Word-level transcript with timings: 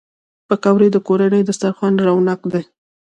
پکورې 0.47 0.87
د 0.91 0.97
کورني 1.07 1.41
دسترخوان 1.45 1.93
رونق 2.05 2.41
دي 2.51 2.61